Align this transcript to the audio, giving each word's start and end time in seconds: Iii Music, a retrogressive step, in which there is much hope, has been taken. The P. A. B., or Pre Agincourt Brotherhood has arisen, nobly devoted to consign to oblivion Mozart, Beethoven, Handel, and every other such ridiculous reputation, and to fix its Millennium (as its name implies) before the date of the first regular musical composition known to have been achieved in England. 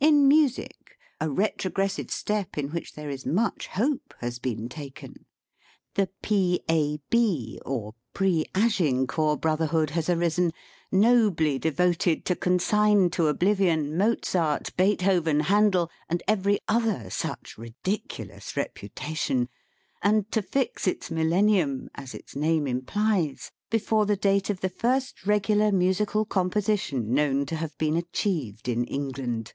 Iii 0.00 0.12
Music, 0.12 0.96
a 1.20 1.28
retrogressive 1.28 2.08
step, 2.12 2.56
in 2.56 2.68
which 2.70 2.92
there 2.92 3.10
is 3.10 3.26
much 3.26 3.66
hope, 3.66 4.14
has 4.20 4.38
been 4.38 4.68
taken. 4.68 5.26
The 5.94 6.08
P. 6.22 6.60
A. 6.70 6.98
B., 7.10 7.58
or 7.66 7.96
Pre 8.14 8.46
Agincourt 8.54 9.40
Brotherhood 9.40 9.90
has 9.90 10.08
arisen, 10.08 10.52
nobly 10.92 11.58
devoted 11.58 12.24
to 12.26 12.36
consign 12.36 13.10
to 13.10 13.26
oblivion 13.26 13.96
Mozart, 13.98 14.70
Beethoven, 14.76 15.40
Handel, 15.40 15.90
and 16.08 16.22
every 16.28 16.60
other 16.68 17.10
such 17.10 17.58
ridiculous 17.58 18.56
reputation, 18.56 19.48
and 20.00 20.30
to 20.30 20.42
fix 20.42 20.86
its 20.86 21.10
Millennium 21.10 21.88
(as 21.96 22.14
its 22.14 22.36
name 22.36 22.68
implies) 22.68 23.50
before 23.68 24.06
the 24.06 24.16
date 24.16 24.48
of 24.48 24.60
the 24.60 24.70
first 24.70 25.26
regular 25.26 25.72
musical 25.72 26.24
composition 26.24 27.12
known 27.12 27.44
to 27.46 27.56
have 27.56 27.76
been 27.78 27.96
achieved 27.96 28.68
in 28.68 28.84
England. 28.84 29.54